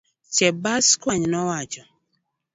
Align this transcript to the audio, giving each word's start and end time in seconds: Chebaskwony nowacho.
Chebaskwony 0.35 1.25
nowacho. 1.31 1.83